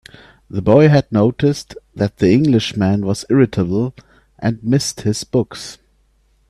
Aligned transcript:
The 0.49 0.63
boy 0.63 0.87
had 0.87 1.11
noticed 1.11 1.77
that 1.93 2.17
the 2.17 2.31
Englishman 2.33 3.05
was 3.05 3.23
irritable, 3.29 3.93
and 4.39 4.57
missed 4.63 5.01
his 5.01 5.23
books. 5.23 5.77